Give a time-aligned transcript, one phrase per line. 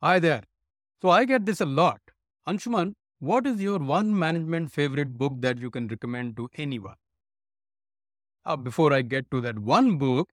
[0.00, 0.42] Hi there.
[1.02, 2.00] So I get this a lot.
[2.48, 6.94] Anshuman, what is your one management favorite book that you can recommend to anyone?
[8.44, 10.30] Uh, before I get to that one book,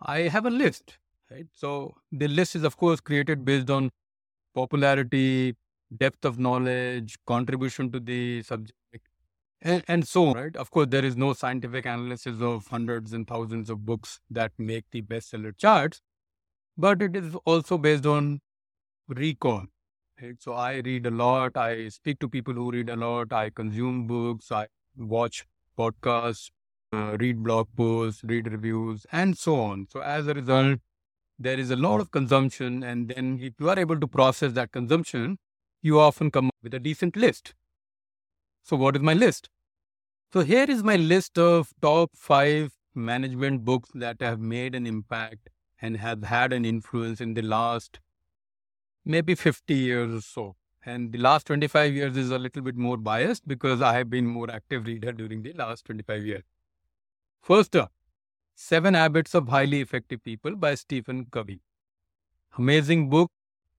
[0.00, 0.98] I have a list.
[1.30, 1.46] Right.
[1.52, 3.90] So the list is, of course, created based on
[4.54, 5.56] popularity,
[5.96, 8.74] depth of knowledge, contribution to the subject,
[9.60, 10.56] and, and so on, right?
[10.56, 14.84] Of course, there is no scientific analysis of hundreds and thousands of books that make
[14.92, 16.00] the bestseller charts,
[16.76, 18.40] but it is also based on
[19.08, 19.64] recall.
[20.20, 20.36] Right?
[20.40, 21.56] So I read a lot.
[21.56, 23.32] I speak to people who read a lot.
[23.32, 24.50] I consume books.
[24.52, 25.44] I watch
[25.78, 26.50] podcasts,
[26.92, 29.86] uh, read blog posts, read reviews, and so on.
[29.90, 30.80] So as a result,
[31.38, 34.72] there is a lot of consumption, and then if you are able to process that
[34.72, 35.38] consumption,
[35.80, 37.54] you often come up with a decent list.
[38.64, 39.48] So, what is my list?
[40.32, 45.48] So, here is my list of top five management books that have made an impact
[45.80, 48.00] and have had an influence in the last
[49.08, 50.56] maybe 50 years or so.
[50.84, 54.26] And the last 25 years is a little bit more biased because I have been
[54.26, 56.44] more active reader during the last 25 years.
[57.42, 57.92] First up,
[58.54, 61.60] Seven Habits of Highly Effective People by Stephen Covey.
[62.56, 63.30] Amazing book,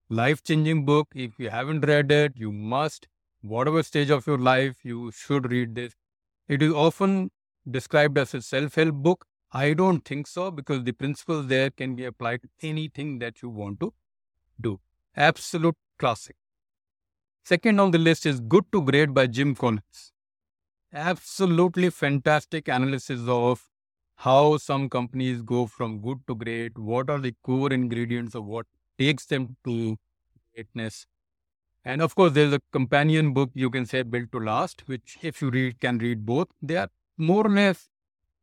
[0.08, 1.08] life changing book.
[1.14, 3.08] If you haven't read it, you must.
[3.42, 5.94] Whatever stage of your life, you should read this.
[6.48, 7.30] It is often
[7.70, 9.26] described as a self help book.
[9.52, 13.48] I don't think so because the principles there can be applied to anything that you
[13.48, 13.92] want to
[14.60, 14.80] do.
[15.16, 16.36] Absolute classic.
[17.44, 20.12] Second on the list is Good to Great by Jim Collins.
[20.92, 23.68] Absolutely fantastic analysis of
[24.16, 28.66] how some companies go from good to great, what are the core ingredients of what
[28.98, 29.96] takes them to
[30.54, 31.06] greatness.
[31.84, 35.42] And of course, there's a companion book you can say Built to Last, which if
[35.42, 36.48] you read, can read both.
[36.62, 37.88] They are more or less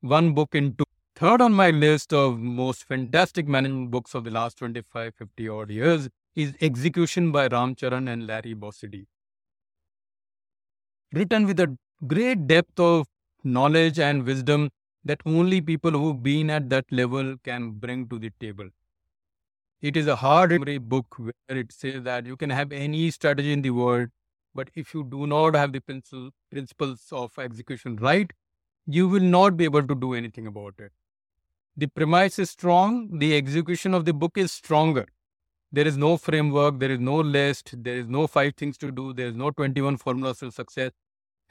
[0.02, 4.58] one book into third on my list of most fantastic management books of the last
[4.58, 9.08] 25, 50 odd years is Execution by Ram Charan and Larry Bossidy.
[11.12, 13.08] Written with a great depth of
[13.44, 14.70] knowledge and wisdom
[15.04, 18.70] that only people who've been at that level can bring to the table.
[19.82, 20.52] It is a hard
[20.88, 24.10] book where it says that you can have any strategy in the world,
[24.54, 25.82] but if you do not have the
[26.52, 28.32] principles of execution right,
[28.86, 30.92] you will not be able to do anything about it.
[31.76, 35.08] The premise is strong, the execution of the book is stronger.
[35.72, 39.14] There is no framework, there is no list, there is no five things to do,
[39.14, 40.92] there is no 21 formulas for success.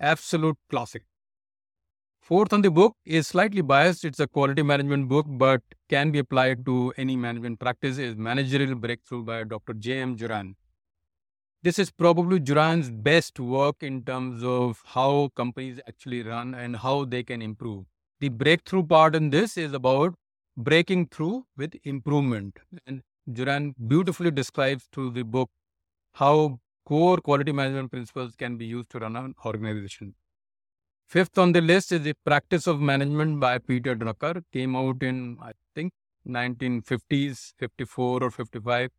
[0.00, 1.02] Absolute classic.
[2.20, 4.04] Fourth on the book is slightly biased.
[4.04, 7.98] It's a quality management book, but can be applied to any management practice.
[7.98, 9.74] Is Managerial Breakthrough by Dr.
[9.74, 10.16] J.M.
[10.16, 10.56] Juran.
[11.62, 17.04] This is probably Juran's best work in terms of how companies actually run and how
[17.04, 17.84] they can improve.
[18.18, 20.14] The breakthrough part in this is about
[20.56, 22.58] breaking through with improvement.
[22.86, 25.50] And Juran beautifully describes through the book
[26.12, 30.14] how core quality management principles can be used to run an organization.
[31.08, 34.42] Fifth on the list is The Practice of Management by Peter Drucker.
[34.52, 35.92] Came out in, I think,
[36.26, 38.90] 1950s, 54 or 55.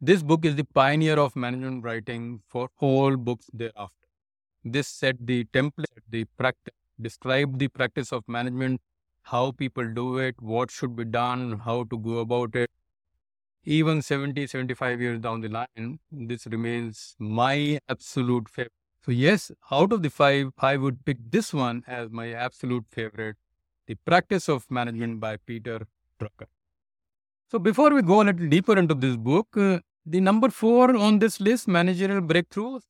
[0.00, 4.06] This book is the pioneer of management writing for all books thereafter.
[4.64, 8.80] This set the template, the practice, described the practice of management,
[9.22, 12.70] how people do it, what should be done, how to go about it.
[13.76, 18.72] Even 70, 75 years down the line, this remains my absolute favorite
[19.08, 23.36] so, yes, out of the five, I would pick this one as my absolute favorite
[23.86, 25.86] The Practice of Management by Peter
[26.20, 26.46] Drucker.
[27.50, 31.20] So, before we go a little deeper into this book, uh, the number four on
[31.20, 32.82] this list, Managerial Breakthroughs,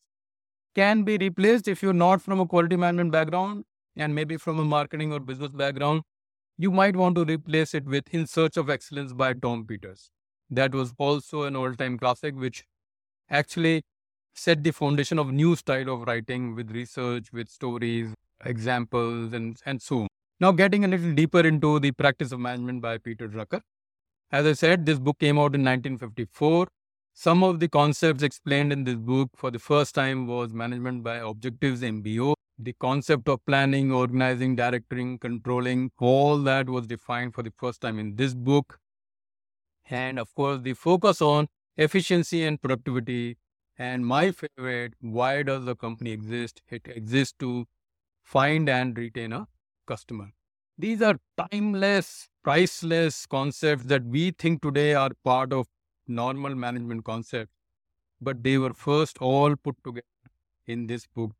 [0.74, 3.64] can be replaced if you're not from a quality management background
[3.94, 6.02] and maybe from a marketing or business background.
[6.56, 10.10] You might want to replace it with In Search of Excellence by Tom Peters.
[10.50, 12.64] That was also an all time classic, which
[13.30, 13.82] actually
[14.34, 18.14] set the foundation of new style of writing with research, with stories,
[18.44, 20.08] examples, and, and so on.
[20.40, 23.60] Now, getting a little deeper into the practice of management by Peter Drucker.
[24.30, 26.68] As I said, this book came out in 1954.
[27.14, 31.16] Some of the concepts explained in this book for the first time was management by
[31.16, 32.34] objectives, MBO.
[32.58, 37.98] The concept of planning, organizing, directing, controlling, all that was defined for the first time
[37.98, 38.78] in this book.
[39.90, 43.38] And of course, the focus on efficiency and productivity
[43.78, 46.62] and my favorite, why does the company exist?
[46.68, 47.66] It exists to
[48.22, 49.46] find and retain a
[49.86, 50.32] customer.
[50.76, 51.18] These are
[51.50, 55.66] timeless, priceless concepts that we think today are part of
[56.06, 57.52] normal management concepts,
[58.20, 60.06] but they were first all put together
[60.66, 61.32] in this book.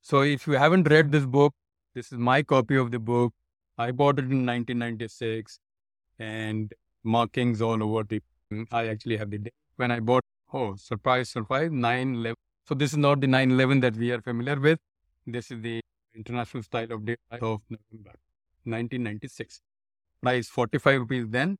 [0.00, 1.54] So if you haven't read this book,
[1.94, 3.34] this is my copy of the book.
[3.76, 5.58] I bought it in 1996
[6.18, 6.72] and
[7.04, 8.20] markings all over the.
[8.72, 12.34] I actually have the date when I bought Oh, surprise, surprise, 9 11.
[12.66, 14.78] So, this is not the 9 11 that we are familiar with.
[15.26, 15.80] This is the
[16.14, 18.18] international style of date of November
[18.64, 19.60] 1996.
[20.22, 21.56] Price 45 rupees then.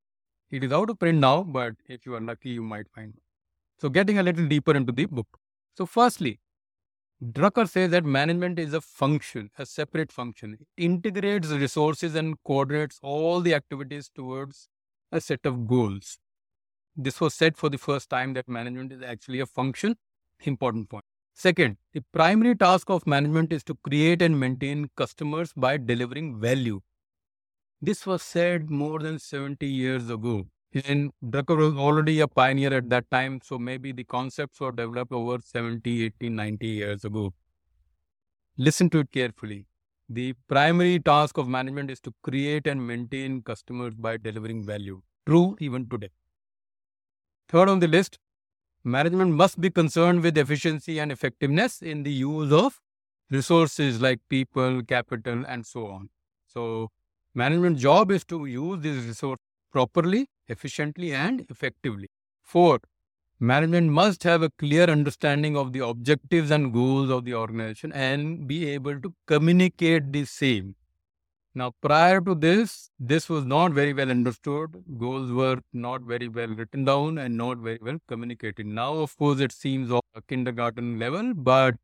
[0.50, 3.14] It is out of print now, but if you are lucky, you might find.
[3.78, 5.38] So, getting a little deeper into the book.
[5.76, 6.40] So, firstly,
[7.22, 10.58] Drucker says that management is a function, a separate function.
[10.58, 14.68] It integrates resources and coordinates all the activities towards
[15.12, 16.18] a set of goals.
[16.96, 19.96] This was said for the first time that management is actually a function.
[20.44, 21.04] Important point.
[21.34, 26.80] Second, the primary task of management is to create and maintain customers by delivering value.
[27.82, 30.46] This was said more than 70 years ago.
[30.84, 35.12] And Drucker was already a pioneer at that time, so maybe the concepts were developed
[35.12, 37.34] over 70, 80, 90 years ago.
[38.56, 39.66] Listen to it carefully.
[40.12, 45.02] The primary task of management is to create and maintain customers by delivering value.
[45.24, 46.10] True even today.
[47.48, 48.18] Third on the list,
[48.84, 52.80] management must be concerned with efficiency and effectiveness in the use of
[53.30, 56.10] resources like people, capital, and so on.
[56.46, 56.90] So,
[57.34, 62.08] management job is to use these resources properly, efficiently, and effectively.
[62.42, 62.82] Fourth,
[63.40, 68.46] management must have a clear understanding of the objectives and goals of the organization and
[68.46, 70.76] be able to communicate the same.
[71.54, 74.84] Now, prior to this, this was not very well understood.
[74.98, 78.66] Goals were not very well written down and not very well communicated.
[78.66, 81.74] Now, of course, it seems of a kindergarten level, but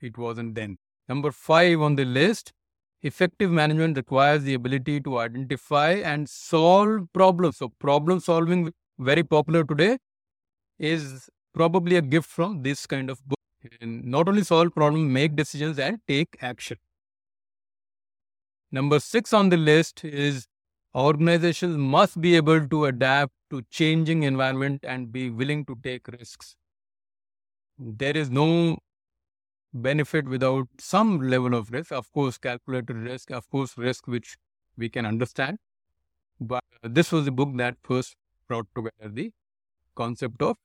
[0.00, 0.78] it wasn't then.
[1.08, 2.52] Number five on the list
[3.04, 7.58] Effective management requires the ability to identify and solve problems.
[7.58, 9.98] So, problem solving, very popular today,
[10.78, 13.38] is probably a gift from this kind of book.
[13.80, 16.78] And not only solve problem, make decisions and take action.
[18.70, 20.46] Number six on the list is
[20.94, 26.56] organizations must be able to adapt to changing environment and be willing to take risks.
[27.78, 28.78] There is no
[29.72, 31.92] benefit without some level of risk.
[31.92, 34.36] Of course, calculated risk, of course, risk which
[34.76, 35.58] we can understand.
[36.40, 38.16] But this was the book that first
[38.48, 39.32] brought together the
[39.94, 40.56] concept of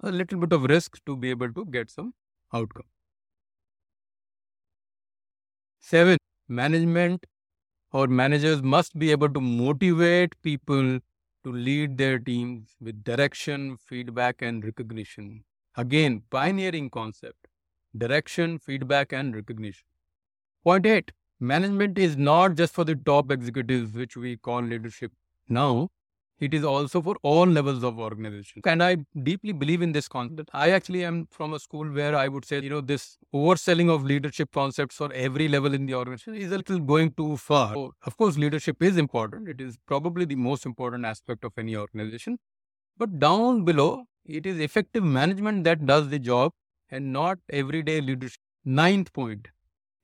[0.00, 2.14] a little bit of risk to be able to get some
[2.52, 2.86] outcome.
[5.80, 6.18] Seven,
[6.48, 7.26] management
[7.92, 11.00] or managers must be able to motivate people
[11.44, 15.44] to lead their teams with direction, feedback, and recognition.
[15.76, 17.48] Again, pioneering concept
[17.96, 19.86] direction, feedback, and recognition.
[20.64, 25.12] Point eight management is not just for the top executives, which we call leadership
[25.48, 25.90] now.
[26.40, 28.62] It is also for all levels of organization.
[28.64, 30.50] And I deeply believe in this concept.
[30.52, 34.04] I actually am from a school where I would say, you know, this overselling of
[34.04, 37.74] leadership concepts for every level in the organization is a little going too far.
[37.74, 39.48] So, of course, leadership is important.
[39.48, 42.38] It is probably the most important aspect of any organization.
[42.96, 46.52] But down below, it is effective management that does the job
[46.90, 48.40] and not everyday leadership.
[48.64, 49.48] Ninth point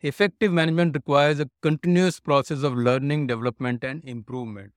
[0.01, 4.73] effective management requires a continuous process of learning, development, and improvement.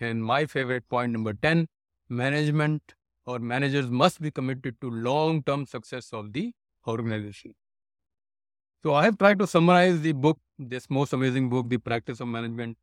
[0.00, 1.66] And my favorite point number 10
[2.08, 2.94] management
[3.26, 6.52] or managers must be committed to long term success of the
[6.86, 7.54] organization.
[8.82, 12.28] So, I have tried to summarize the book, this most amazing book, The Practice of
[12.28, 12.78] Management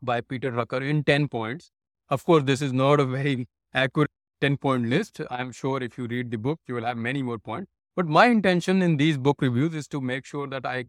[0.00, 1.70] by Peter Drucker, in 10 points.
[2.08, 4.10] Of course, this is not a very accurate
[4.40, 5.20] 10 point list.
[5.30, 7.70] I'm sure if you read the book, you will have many more points.
[7.96, 10.86] But my intention in these book reviews is to make sure that I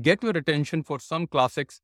[0.00, 1.80] get your attention for some classics,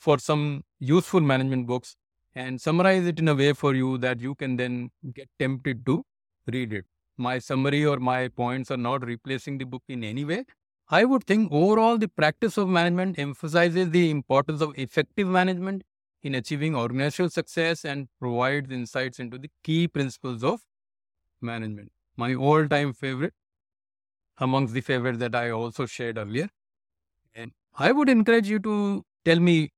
[0.00, 1.96] for some useful management books,
[2.34, 6.04] and summarize it in a way for you that you can then get tempted to
[6.52, 6.86] read it.
[7.16, 10.44] My summary or my points are not replacing the book in any way.
[10.88, 15.82] I would think overall the practice of management emphasizes the importance of effective management
[16.22, 20.60] in achieving organizational success and provides insights into the key principles of
[21.40, 21.92] management.
[22.16, 23.34] My all time favorite,
[24.38, 26.48] amongst the favorites that I also shared earlier.
[27.34, 29.70] And I would encourage you to tell me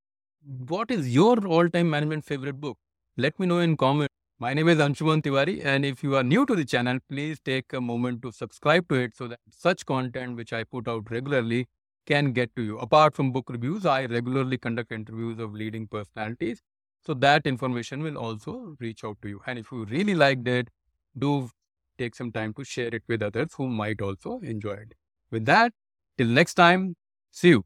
[0.44, 2.78] what is your all time management favorite book.
[3.16, 4.10] Let me know in comment.
[4.38, 7.72] My name is Anshuman Tiwari, and if you are new to the channel, please take
[7.72, 11.68] a moment to subscribe to it so that such content which I put out regularly
[12.06, 12.78] can get to you.
[12.78, 16.60] Apart from book reviews, I regularly conduct interviews of leading personalities.
[17.06, 19.40] So that information will also reach out to you.
[19.46, 20.68] And if you really liked it,
[21.16, 21.50] do
[21.98, 24.94] take some time to share it with others who might also enjoy it.
[25.30, 25.72] With that,
[26.18, 26.96] till next time,
[27.30, 27.64] see you.